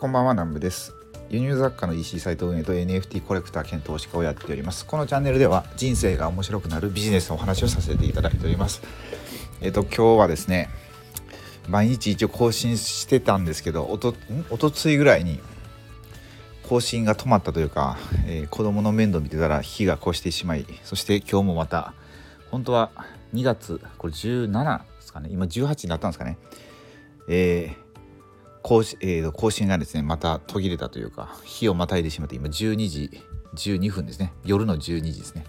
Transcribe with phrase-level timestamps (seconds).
[0.00, 0.94] こんばんは南部です。
[1.28, 4.86] 輸入雑貨の EC サイト運営と NFT コレクター兼投資家をやっております。
[4.86, 8.80] このチャンネルでは人生が面白くなるビジネスのお話をさせていただいております。
[9.60, 10.70] えっと今日はですね
[11.68, 14.14] 毎日一応更新してたんですけどおと
[14.50, 15.40] おとついぐらいに
[16.68, 21.92] 更新が止まったというか、えー、子供の面倒見てたら火が越してしまいそして今日もまた
[22.52, 22.92] 本当は
[23.34, 25.28] 2月これ17ですかね？
[25.32, 26.38] 今18になったんですかね？
[27.28, 27.87] えー
[28.62, 33.22] 更新,、えー、更新がですねまた途切れたというか日をまたいでしまって今12時
[33.54, 34.32] 12分ですね。
[34.44, 35.44] 夜の12時ですね。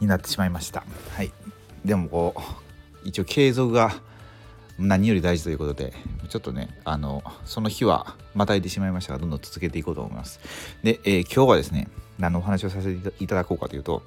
[0.00, 0.84] になってしまいました。
[1.14, 1.32] はい。
[1.84, 3.94] でもこう一応継続が
[4.78, 5.92] 何より大事ということで
[6.28, 10.40] ちょっとねあのその日はまたいでしまいましたがどんどん続けていこうと思います。
[10.82, 11.88] で、えー、今日はですね
[12.18, 14.02] 何のお話をさせていただこうかというと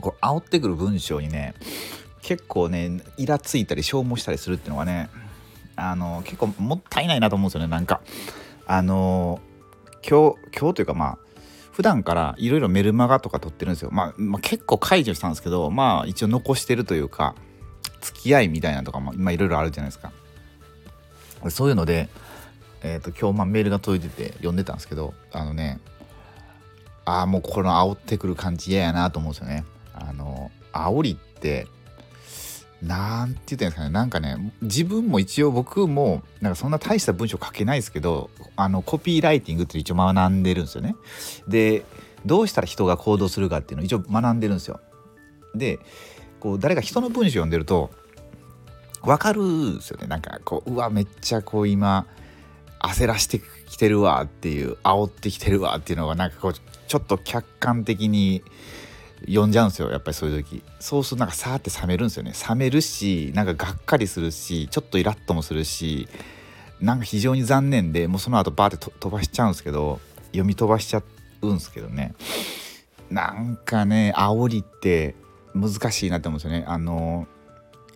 [0.00, 1.54] こう煽ってくる文章にね
[2.22, 5.08] 結構ねイラついたり消耗したりするっていうのがね
[5.78, 8.00] あの結構もったいないなと思うんですよねなんか。
[8.66, 9.40] あの
[10.06, 11.18] 今日今日というかまあ
[11.72, 17.36] 普段からいろいろメルマガとか撮ってるんですよ、まあ、まあ、結構解除したんですけどまあ一応残してるというか
[18.00, 20.12] 付き合いみたいなとかも今いろいろあるじゃないですか。
[21.50, 22.08] そういうので、
[22.82, 25.78] えーと、今日まメールが届いてて読んでたんですけどあのね
[27.04, 29.64] ああもうこの煽ってくる感じ嫌やなと思うんですよね。
[29.94, 31.68] あの煽りって
[32.82, 33.90] なんて言ったんですかね。
[33.90, 40.94] なんかね自分も一応僕もなんかそんな大した文章書けないですけどあのコピーライティングって一応学んでるんですよね。
[41.48, 41.84] で
[42.24, 44.80] どうしたら人が行動するかっていうのを一応学んでるんですよ。
[45.54, 45.80] で
[46.40, 47.90] こう誰か人の文章読んでると
[49.02, 50.06] 分かるんですよね。
[50.06, 52.06] なんかこううわめっちゃこう今
[52.80, 58.42] 焦らしてきてるわっていう煽ってきてるわっていうのがなんかこうちょっと客観的に
[59.26, 60.62] 呼んじゃうんですよやっぱりそういう時。
[60.78, 62.32] そうするとなんかさーって冷めるんですよね。
[62.48, 66.08] 冷めるしなんかがっかりするしちょっとイラッともするし
[66.80, 71.02] なんか非常に残念でもうその後バーって飛ばしちゃうんですけど読み飛ばしちゃ
[71.42, 72.14] うんですけどね。
[73.10, 75.14] なんかね煽りって
[75.54, 76.64] 難しいなって思うんですよね。
[76.68, 77.26] あの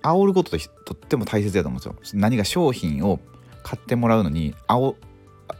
[0.02, 2.20] 煽ることととっても大切だと思うんですよ。
[2.20, 3.20] 何か商品を
[3.62, 4.96] 買ってもらうのに煽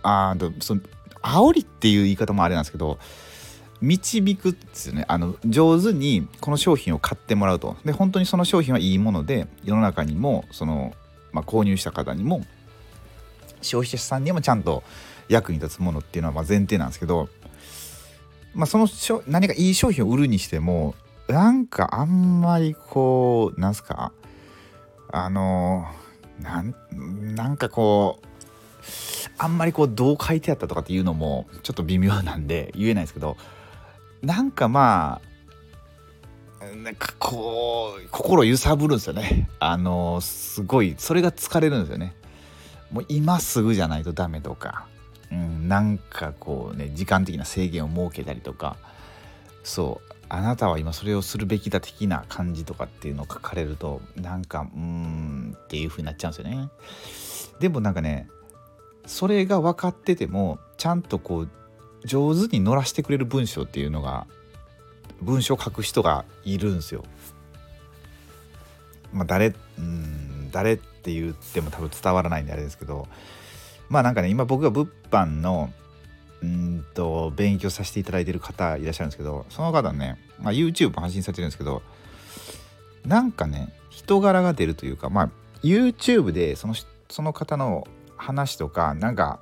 [0.03, 0.81] あその
[1.22, 2.98] 煽りっていう言い方もあれなんですけど
[3.82, 7.76] 導くですよねあの上手にこの商品を買ってもらうと。
[7.84, 10.94] で本当にその商品はいいもので世の中にもその、
[11.32, 12.47] まあ、購入した方にも
[13.60, 14.82] 消費者さんにもちゃんと
[15.28, 17.28] 役に立つものっていうのはま前提なんですけど、
[18.54, 18.87] まあ、その
[19.26, 20.94] 何かいい商品を売るにしても
[21.28, 24.12] なんかあんまりこうなんすか
[25.10, 25.87] あの
[26.41, 28.26] なんかこう
[29.38, 33.37] あんまりこうどう書いてあったとかっていうのもちょっと微妙なんで言えないですけど
[34.22, 35.21] なんかま
[36.60, 39.49] あなんかこう心揺さぶるんですよね。
[39.59, 42.15] あのすごいそれが疲れるんですよね。
[42.93, 44.87] もう今すぐじゃないとダメとか、
[45.31, 48.77] うん、なんかこうね時間的な制限を設けたりとか。
[49.65, 56.69] そうあなたは今それをするべきだ的な感じとかっていうのを書かれるとなんかうーんっていう風になっちゃうんですよね。
[57.60, 58.28] でもなんかね
[59.06, 61.49] それが分かっててもちゃんとこう
[62.04, 64.26] 上手に乗らしてくれる文章っていうのが
[65.20, 67.04] 文章を書く人がいるんですよ。
[69.12, 73.06] まあ誰うん誰って言っても多分伝わらないんであれですけど
[73.88, 75.72] まあなんかね今僕が物販の
[76.42, 81.82] うんと勉強させていただいてる方いらっしゃるんですけどその方ね、まあ、YouTube も発信されてるんですけど
[83.06, 85.30] なんかね人柄が出るというかまあ
[85.62, 86.74] YouTube でその
[87.08, 87.86] その方の
[88.16, 89.41] 話とかなんか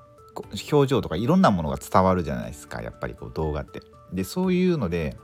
[0.72, 3.82] 表情とかいろんなものが伝わるじゃないですかやっぱりこう動画って。
[4.12, 5.16] でそういうので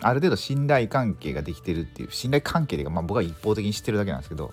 [0.00, 4.52] ある程度信頼関係ができてるっていう信頼関係でまあ、僕は一方的に知ってるだけなんですけど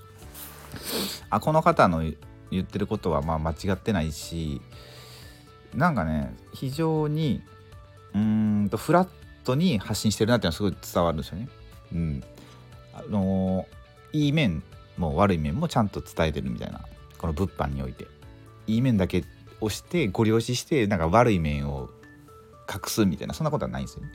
[1.29, 2.03] あこの方の
[2.51, 4.61] 言ってることはまあ間違ってないし
[5.73, 7.41] なんかね非常に
[8.13, 9.09] うんとフラッ
[9.43, 11.49] トに発信してるなっていうのはすごい伝わるんですよね。
[11.93, 12.23] うん、
[12.93, 13.67] あの
[14.13, 14.63] いい面
[14.97, 16.81] も悪い面もちゃんと伝えてるみたいな
[17.17, 18.07] この物販において
[18.67, 19.23] いい面だけ
[19.61, 21.89] をしてご了承してなんか悪い面を
[22.69, 24.03] 隠すみたいなそんなことはないんですよ。
[24.03, 24.11] ね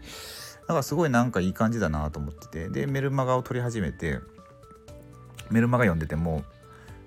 [0.62, 4.20] だからすごいなんかいい感じだなと思っててでメルマガを取り始めて
[5.50, 6.42] メルマガ読んでても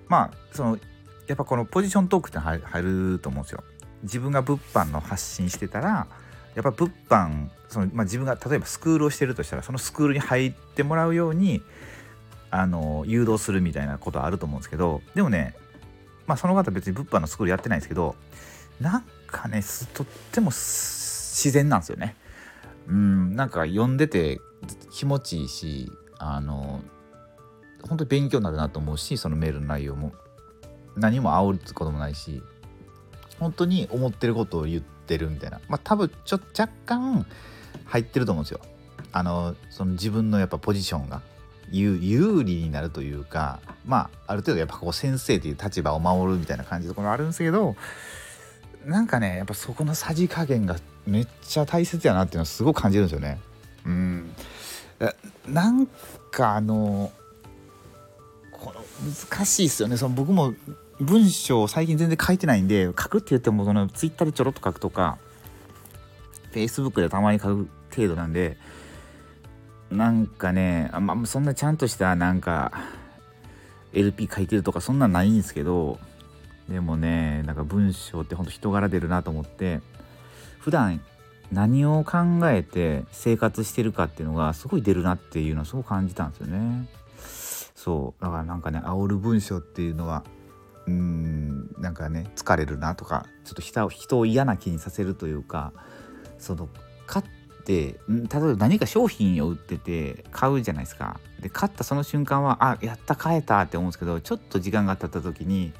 [0.06, 0.78] まあその
[1.26, 3.64] やっぱこのポジショントークって入ると思うんですよ。
[4.02, 6.06] 自分が物販の発信してたら
[6.54, 11.62] やっぱ物販その、まあ、自分が例えばスクールをしてるとしたらそのスクールに入ってもらうように
[12.50, 15.54] あの誘導するみたいなことはあると思うんですけどでもね
[16.28, 18.14] まあその方別に物販のスクールやってないんですけど
[18.80, 19.62] なんかね
[19.94, 22.14] とっても自然なんですよね。
[22.86, 24.40] うんなんか読んでて
[24.92, 26.80] 気持ちいいしあの
[27.88, 30.12] 本当に勉強になるなと思うしそのメールの内容も。
[30.96, 32.42] 何も煽ることもないし
[33.38, 35.60] 本当に思ってることを言ってるみたいな。
[35.68, 37.24] まあ多分ちょっと若干
[37.84, 38.60] 入ってると思うんですよ。
[39.12, 41.22] あのその自分のやっぱポジションが。
[41.70, 47.76] 有利になるというかまあある程度やっぱこう先生という立場を守るみたいな感じのところあるんですけど
[48.86, 50.76] なんかねやっぱそこのさじ加減が
[51.06, 53.38] めっちゃ大切やなっていうのはすごく感じるんですよね。
[53.84, 54.30] うん
[55.46, 55.86] なん
[56.30, 57.12] かあの
[58.52, 58.84] この
[59.30, 60.54] 難しいですよねその僕も
[61.00, 65.18] 文章最近全然書いてないんで書くって言ってもそのツイッターでちょろっと書くとか
[66.50, 68.56] フェイスブックでたまに書く程度なんで
[69.90, 72.72] なんかねあ、まあ、そんなちゃんとしたなんか
[73.92, 75.98] LP 書いてるとかそんなんないんですけど
[76.68, 79.80] でもねなんか文章ってほんと人柄出るなと思って
[80.58, 81.00] 普段
[81.50, 82.18] 何を考
[82.50, 86.88] えて生活してるかっていうのがすごい出るなっていうのをすごく感じたんですよね。
[87.74, 90.24] そうだからなんかね煽る文章っていうのは
[90.86, 95.72] うんなんかね疲れるなとかちょっと人を人を嫌な気にさせるというか
[96.38, 96.68] その
[97.06, 97.22] 買
[97.68, 101.20] って例えば何か商品を売ってて買うじゃないですか。
[101.40, 105.72] で買ったその瞬間はあやった買えたって思うんですけどちょっと時間が経った時に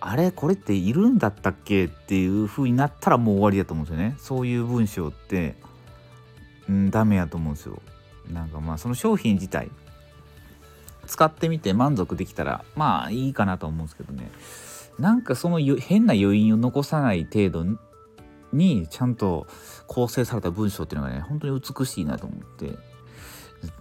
[0.00, 1.84] あれこれっているんだったっけ？
[1.84, 4.16] っていう風になったらもう終わりだと思うんですよね。
[4.18, 5.54] そういう文章って
[6.66, 7.82] うんダメやと思うんですよ。
[8.32, 9.70] なんかまあその商品自体
[11.06, 14.30] 使ってみて満足できたらまあいいかなと思うんですけどね。
[14.98, 17.66] なんかその変な余韻を残さない程度
[18.52, 19.46] にちゃんと
[19.86, 22.78] 構成された文章っていうのがね本当に美しいなと思って。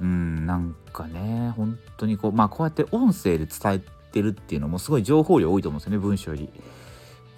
[0.01, 3.79] うんなんかね本当にこうまあこうやって音声で伝え
[4.11, 6.49] てるっていうのもすごい情報量多いと思うんですよね文章より。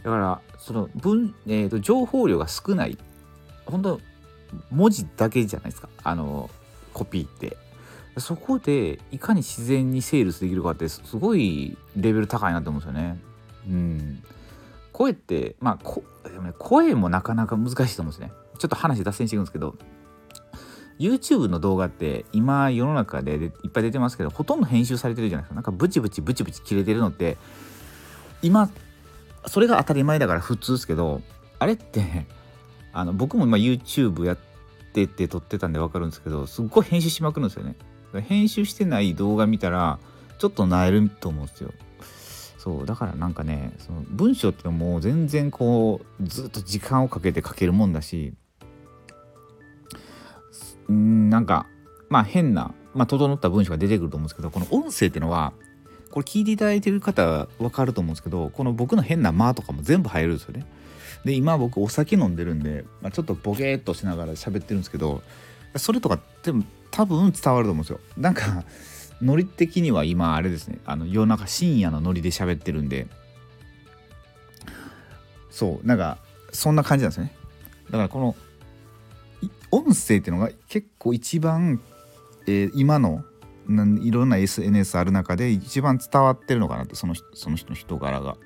[0.03, 2.97] だからその文、えーと、情報量が少ない。
[3.65, 3.99] 本当
[4.71, 5.89] 文字だけじゃないですか。
[6.03, 6.49] あの
[6.93, 7.57] コピーって。
[8.17, 13.19] そこでいかに自然にセールスできるかってすごいレベル高いなと思うんですよね。
[13.67, 14.23] うん。
[15.01, 18.31] 声ってまあ声もなかなか難しいと思うんですね。
[18.59, 19.75] ちょっと話脱線していくんですけど
[20.99, 25.55] YouTube の動画って今世の中でいっぱい出てますけどほとんど編集されてるじゃないですか。
[25.55, 27.37] なんかブチブチブチブチ切れてるのって
[28.43, 28.69] 今
[29.47, 31.23] それが当たり前だから普通ですけど
[31.57, 32.27] あれって
[32.93, 34.37] あの僕も今 YouTube やっ
[34.93, 37.75] てて撮ってたんで分かるんですけどすっごい編集しまくるんですよね。
[38.21, 39.97] 編集してない動画見たら
[40.37, 41.71] ちょっとなえると思うんですよ。
[42.61, 48.35] そうだからなんかねその文章ってのも全然こうずっと時間をかけて書けるもんだし
[50.91, 51.65] んなんか
[52.07, 55.53] まあ変な、まあ、整った文章が出てくると思うんですけどこの音声っていうのは
[56.11, 60.67] これ聞いていただいてる方は分かると思うんですけどこの僕の変な「間」とかも全部入るんですよね。
[61.25, 65.23] で今僕お酒飲んでるんで、まあ、ちょっとボケーっとしながら喋ってるんですけど
[65.77, 67.99] それとかでも多分伝わると思うんですよ。
[68.17, 68.63] なんか
[69.21, 70.79] ノリ的には今あれですね。
[70.85, 73.07] あの夜中深夜のノリで喋ってるんで。
[75.49, 76.17] そうなんか
[76.51, 77.35] そんな感じなんですよね。
[77.85, 78.35] だからこの
[79.69, 81.81] 音声っていうのが結構一番、
[82.47, 83.23] えー、今の
[84.01, 88.37] いろんな SNS ある中で一番伝わってるのかなってそのその人の人柄が。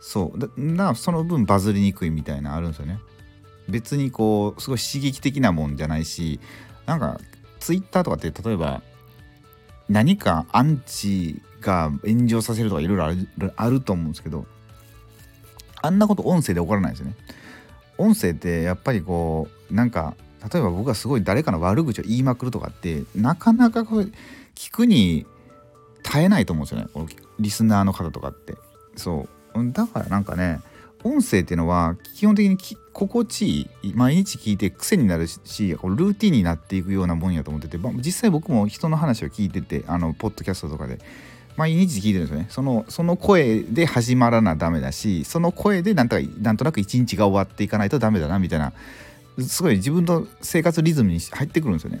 [0.00, 0.38] そう。
[0.38, 3.00] だなその分バズりにくいみたいなあるんですよね。
[3.68, 6.40] 別にこうすごい刺激的なもんじゃないし
[6.86, 7.20] なんか
[7.60, 8.82] Twitter とかって例えば
[9.88, 14.46] 何かアンチが炎上させるとかいろいろあると思うんですけど
[15.80, 17.14] あんなこと音声で起こらないですよね。
[17.96, 20.14] 音声ってやっぱりこうなんか
[20.52, 24.12] 例えば僕がすごい誰かの悪口を言いまくるとかってなかなかこう
[24.54, 25.26] 聞くに
[26.02, 27.16] 耐えないと思うんですよね。
[27.40, 28.54] リスナーの方とかって。
[28.96, 29.72] そう。
[29.72, 30.60] だからなんかね
[31.04, 32.58] 音声っていうのは基本的に
[32.92, 35.38] 心地いい毎日聞いて癖になるし
[35.68, 40.98] ルーティンになっていくようなもんやと思っててまあ実際僕も人の話を聞いててあのポッドキャストとかで
[41.56, 48.72] 毎日聞いてるんですよねそのその声で始まらなダメだしその声でなんとなんとなく一日が終わっていかないとダメだなみたいな
[49.46, 52.00] すごい自分の生活リズムに入ってくるんですよね。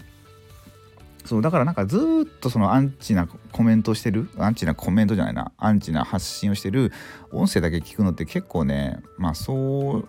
[1.28, 6.90] そうだからなんかずっとそのアンチなコメントしてるアンチなコメントじゃないなアンチな発信をしてる
[7.32, 10.08] 音声だけ聞くのって結構ねまあそう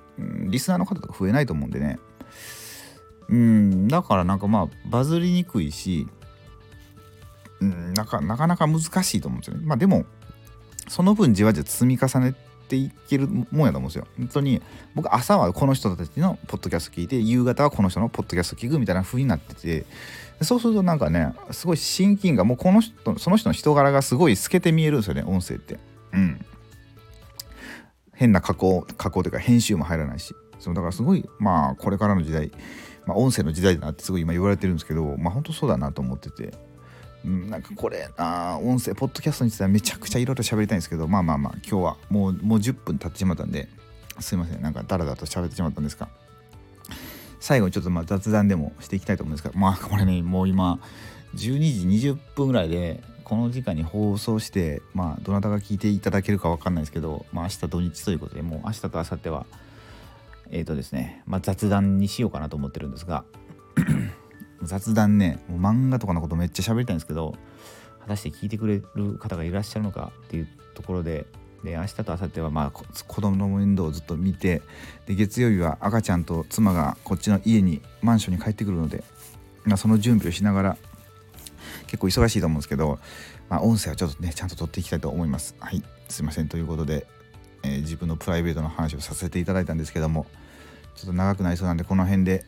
[0.49, 1.99] リスナーの方とか増えないと思うんでね。
[3.27, 6.07] うんだからなんかまあバズりにくいし
[7.59, 9.65] うんなかなか難しいと思うんですよね。
[9.65, 10.05] まあでも
[10.87, 12.33] その分じわじわ積み重ね
[12.69, 14.07] ていけるもんやと思うんですよ。
[14.17, 14.61] 本当に
[14.95, 19.85] 僕朝はこの人たちのポッドキャスト聞いて夕方はこの人のポッドキャスト聞くみたいな風になってて
[20.41, 25.79] そうするとなんかねすごい親近感もうこの人その人の人柄がすごい透けて見えるんですよね音声って。
[26.13, 26.45] うん
[28.13, 32.51] 変な加工加工というか編集も入らないしそうだからすごいまあこれからの時代、
[33.05, 36.53] まあ、音声の時代だなってすごい今言われてるんですけどまあ本当そうだなと思ってて
[37.25, 43.67] うん、なんかこれあ音声ポッドキャストについてはめちゃくちゃいろいろ喋りたいんですけどまあまあまあ今日はもうもう10分経ってしまったんで
[44.19, 46.07] すいませんなんかダラダラと喋ってしまったんですが
[47.39, 50.79] 最後にちょっとまあ雑談でもしていきたいと思うんですがまあこれねもう今
[51.35, 59.45] 12時20分ぐらいでこの時間に放送してまあどなたが聞いていただけるか分かんないですけどまあ明日土日ということでもう明日と明後日は
[60.51, 63.23] えっ、ー、とですね、まあ、雑談にしようかなと思ってるんですが
[64.63, 67.35] 雑談ねもう漫画とかのことめっちゃ喋りたいんですけど
[68.01, 71.25] 果たして聞いてくれる方がいらっしゃるのかっていうところで
[71.63, 74.61] で明日と明後日はまあ子供の面倒をずっと見て
[75.05, 79.03] で月曜日は赤ちゃんと妻がこっちの家にマンションに帰ってくるので、
[79.65, 80.77] まあ、その準備をしながら
[81.87, 82.99] 結構忙しいと思うんですけど、
[83.49, 85.55] まあ、音声はちょっとねちゃんと撮っていきたいと思います。
[85.59, 85.83] はい。
[86.07, 87.05] すいませんということで、
[87.63, 90.25] えー、自分のプライベートの話をさせていただいたんですけども
[90.95, 92.45] ちょっと長くなりそうなんでこの辺で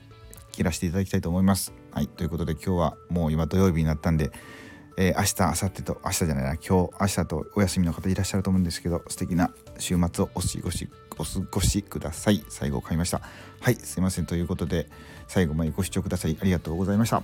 [0.52, 1.81] 切らせていただきたいと思います。
[1.92, 4.32] はいということで今日はもう今土曜日になったんで
[4.98, 12.44] えー、明日、明後日と、明日じゃないな、今日、明日とお休みの方いらっしゃると思うんですけど、素敵な週末をお過ごし、お過ごしください。
[12.50, 13.22] 最後買いました。
[13.62, 14.26] はい、すいません。
[14.26, 14.90] ということで、
[15.28, 16.38] 最後までご視聴ください。
[16.40, 17.24] ありがとうございました。